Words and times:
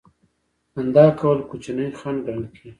خندا 0.71 1.05
کول 1.19 1.39
کوچنی 1.49 1.87
خنډ 1.99 2.17
ګڼل 2.25 2.45
کیږي. 2.53 2.69